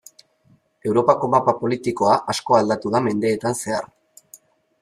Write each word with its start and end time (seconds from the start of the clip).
Europako 0.91 1.29
mapa 1.33 1.53
politikoa 1.59 2.15
asko 2.35 2.57
aldatu 2.61 2.95
da 2.97 3.03
mendeetan 3.09 3.59
zehar. 3.63 3.91